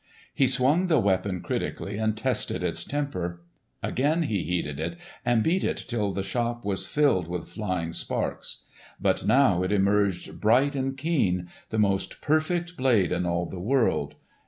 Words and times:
He 0.33 0.47
swung 0.47 0.87
the 0.87 0.97
weapon 0.97 1.41
critically 1.41 1.97
and 1.99 2.17
tested 2.17 2.63
its 2.63 2.83
temper. 2.83 3.43
Again 3.83 4.23
he 4.23 4.41
heated 4.41 4.79
it, 4.79 4.95
and 5.23 5.43
beat 5.43 5.63
it 5.63 5.77
till 5.87 6.11
the 6.11 6.23
shop 6.23 6.65
was 6.65 6.87
filled 6.87 7.27
with 7.27 7.47
flying 7.47 7.93
sparks. 7.93 8.63
But 8.99 9.27
now 9.27 9.61
it 9.61 9.71
emerged 9.71 10.41
bright 10.41 10.75
and 10.75 10.97
keen—the 10.97 11.77
most 11.77 12.19
perfect 12.19 12.75
blade 12.77 13.11
in 13.11 13.27
all 13.27 13.45
the 13.45 13.59
world. 13.59 14.15